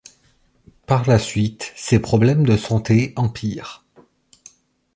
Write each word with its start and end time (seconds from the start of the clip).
Par 0.87 1.07
la 1.07 1.19
suite, 1.19 1.73
ses 1.75 1.99
problèmes 1.99 2.43
de 2.43 2.57
santé 2.57 3.13
empirent. 3.17 3.85